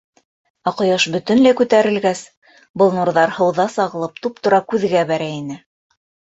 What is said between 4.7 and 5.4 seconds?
күҙгә бәрә